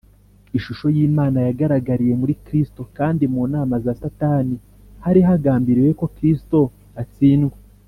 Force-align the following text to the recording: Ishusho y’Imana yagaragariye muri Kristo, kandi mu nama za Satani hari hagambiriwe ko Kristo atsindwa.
Ishusho 0.57 0.85
y’Imana 0.95 1.37
yagaragariye 1.47 2.13
muri 2.21 2.33
Kristo, 2.45 2.81
kandi 2.97 3.23
mu 3.33 3.41
nama 3.53 3.73
za 3.83 3.93
Satani 4.01 4.55
hari 5.05 5.21
hagambiriwe 5.27 5.89
ko 5.99 6.05
Kristo 6.15 6.59
atsindwa. 7.03 7.57